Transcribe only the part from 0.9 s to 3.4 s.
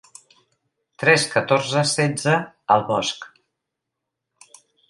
Tres catorze setze al bosc.